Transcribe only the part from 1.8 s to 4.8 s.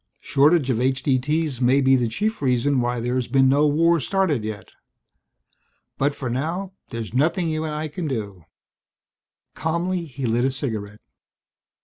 the chief reason why there's been no war started yet.